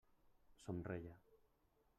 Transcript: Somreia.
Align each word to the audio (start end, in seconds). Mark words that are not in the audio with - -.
Somreia. 0.63 1.15